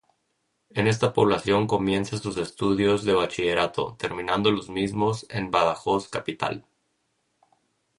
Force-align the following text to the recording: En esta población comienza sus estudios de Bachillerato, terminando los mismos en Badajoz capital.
En 0.71 0.87
esta 0.87 1.13
población 1.13 1.67
comienza 1.67 2.17
sus 2.17 2.37
estudios 2.37 3.05
de 3.05 3.13
Bachillerato, 3.13 3.97
terminando 3.99 4.49
los 4.51 4.67
mismos 4.67 5.27
en 5.29 5.51
Badajoz 5.51 6.09
capital. 6.09 6.65